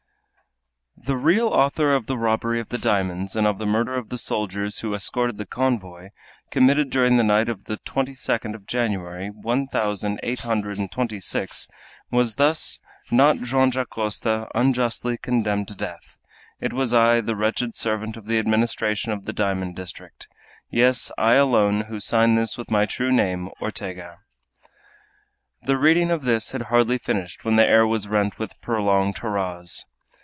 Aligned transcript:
_"The 1.03 1.17
real 1.17 1.47
author 1.47 1.95
of 1.95 2.05
the 2.05 2.15
robbery 2.17 2.59
of 2.59 2.69
the 2.69 2.77
diamonds 2.77 3.35
and 3.35 3.47
of 3.47 3.57
the 3.57 3.65
murder 3.65 3.95
of 3.95 4.09
the 4.09 4.19
soldiers 4.19 4.79
who 4.79 4.93
escorted 4.93 5.39
the 5.39 5.47
convoy, 5.47 6.09
committed 6.51 6.91
during 6.91 7.17
the 7.17 7.23
night 7.23 7.49
of 7.49 7.63
the 7.63 7.77
twenty 7.77 8.13
second 8.13 8.53
of 8.53 8.67
January, 8.67 9.29
one 9.29 9.65
thousand 9.65 10.19
eight 10.21 10.41
hundred 10.41 10.77
and 10.77 10.91
twenty 10.91 11.19
six, 11.19 11.67
was 12.11 12.35
thus 12.35 12.79
not 13.09 13.37
Joam 13.39 13.71
Dacosta, 13.71 14.47
unjustly 14.53 15.17
condemned 15.17 15.69
to 15.69 15.75
death; 15.75 16.19
it 16.59 16.71
was 16.71 16.93
I, 16.93 17.19
the 17.19 17.35
wretched 17.35 17.73
servant 17.73 18.15
of 18.15 18.27
the 18.27 18.37
Administration 18.37 19.11
of 19.11 19.25
the 19.25 19.33
diamond 19.33 19.75
district; 19.75 20.27
yes, 20.69 21.11
I 21.17 21.33
alone, 21.33 21.81
who 21.87 21.99
sign 21.99 22.35
this 22.35 22.59
with 22.59 22.69
my 22.69 22.85
true 22.85 23.11
name, 23.11 23.49
Ortega." 23.59 24.19
The 25.63 25.79
reading 25.79 26.11
of 26.11 26.25
this 26.25 26.51
had 26.51 26.63
hardly 26.63 26.99
finished 26.99 27.43
when 27.43 27.55
the 27.55 27.65
air 27.67 27.87
was 27.87 28.07
rent 28.07 28.37
with 28.37 28.61
prolonged 28.61 29.17
hurrahs. 29.17 29.87